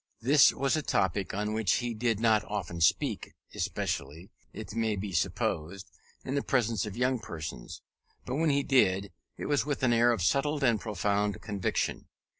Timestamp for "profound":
10.81-11.39